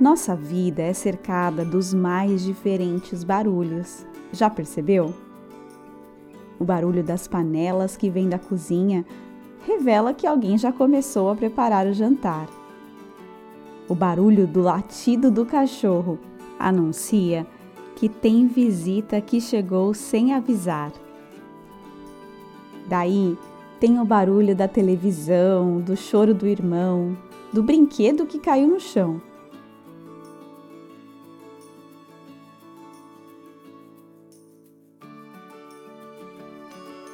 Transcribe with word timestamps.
Nossa 0.00 0.34
vida 0.34 0.82
é 0.82 0.92
cercada 0.92 1.64
dos 1.64 1.92
mais 1.92 2.42
diferentes 2.42 3.22
barulhos. 3.22 4.06
Já 4.32 4.48
percebeu? 4.48 5.14
O 6.58 6.64
barulho 6.64 7.02
das 7.04 7.28
panelas 7.28 7.96
que 7.96 8.08
vem 8.08 8.28
da 8.28 8.38
cozinha 8.38 9.04
revela 9.66 10.14
que 10.14 10.26
alguém 10.26 10.56
já 10.56 10.72
começou 10.72 11.30
a 11.30 11.36
preparar 11.36 11.86
o 11.86 11.92
jantar. 11.92 12.48
O 13.88 13.94
barulho 13.94 14.46
do 14.46 14.60
latido 14.62 15.30
do 15.30 15.44
cachorro 15.44 16.18
anuncia 16.58 17.46
que 17.96 18.08
tem 18.08 18.46
visita 18.46 19.20
que 19.20 19.40
chegou 19.40 19.92
sem 19.92 20.32
avisar. 20.32 20.92
Daí 22.88 23.36
tem 23.78 24.00
o 24.00 24.04
barulho 24.04 24.56
da 24.56 24.66
televisão, 24.66 25.80
do 25.80 25.96
choro 25.96 26.32
do 26.32 26.46
irmão, 26.46 27.16
do 27.52 27.62
brinquedo 27.62 28.26
que 28.26 28.38
caiu 28.38 28.68
no 28.68 28.80
chão. 28.80 29.20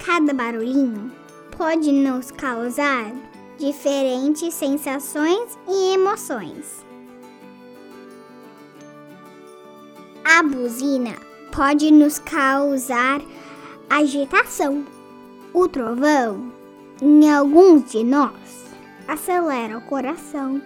Cada 0.08 0.32
barulhinho 0.32 1.12
pode 1.54 1.92
nos 1.92 2.30
causar 2.30 3.12
diferentes 3.58 4.54
sensações 4.54 5.58
e 5.68 5.92
emoções. 5.92 6.82
A 10.24 10.42
buzina 10.42 11.14
pode 11.54 11.90
nos 11.90 12.18
causar 12.18 13.20
agitação. 13.90 14.86
O 15.52 15.68
trovão, 15.68 16.50
em 17.02 17.30
alguns 17.30 17.92
de 17.92 18.02
nós, 18.02 18.64
acelera 19.06 19.76
o 19.76 19.82
coração. 19.82 20.62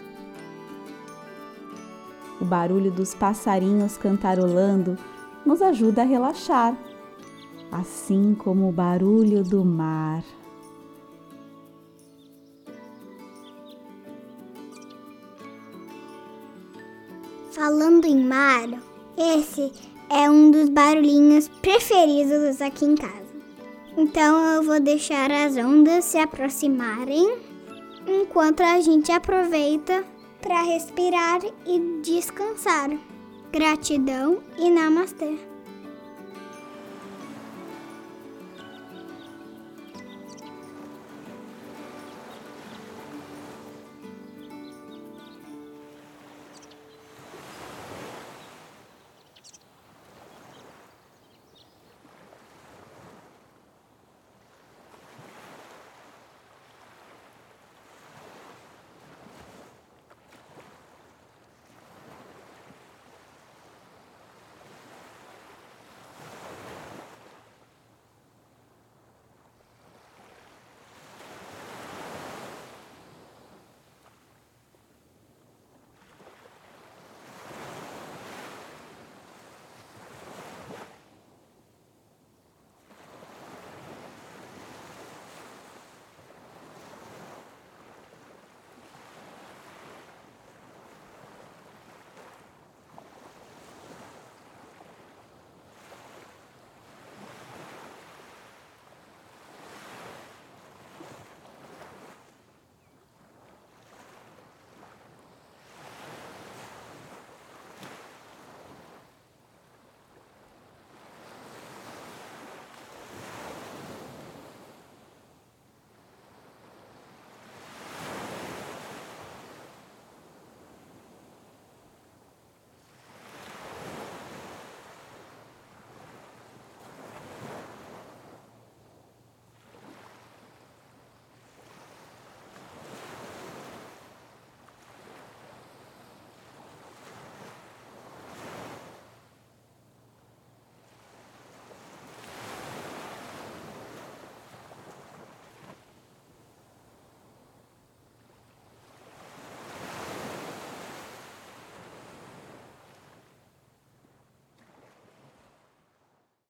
O 2.41 2.45
barulho 2.45 2.93
dos 2.93 3.13
passarinhos 3.13 3.97
cantarolando 3.99 4.97
nos 5.45 5.61
ajuda 5.61 6.03
a 6.03 6.05
relaxar, 6.05 6.77
assim 7.73 8.35
como 8.35 8.69
o 8.69 8.73
barulho 8.73 9.43
do 9.43 9.65
mar. 9.65 10.23
Falando 17.51 18.05
em 18.05 18.23
mar, 18.23 18.69
esse 19.17 19.73
é 20.11 20.29
um 20.29 20.51
dos 20.51 20.69
barulhinhos 20.69 21.49
preferidos 21.49 22.61
aqui 22.61 22.85
em 22.85 22.95
casa. 22.95 23.23
Então 23.97 24.55
eu 24.55 24.63
vou 24.63 24.81
deixar 24.81 25.31
as 25.31 25.57
ondas 25.57 26.05
se 26.05 26.19
aproximarem 26.19 27.39
enquanto 28.07 28.63
a 28.63 28.81
gente 28.81 29.11
aproveita 29.13 30.05
para 30.41 30.63
respirar 30.63 31.41
e 31.67 32.01
descansar. 32.03 32.91
Gratidão 33.53 34.39
e 34.59 34.71
namastê. 34.71 35.52